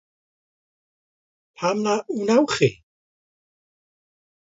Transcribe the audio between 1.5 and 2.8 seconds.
Pam na Wnewch Chi?